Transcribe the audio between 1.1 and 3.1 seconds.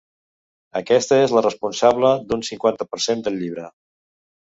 és la responsable d'un cinquanta per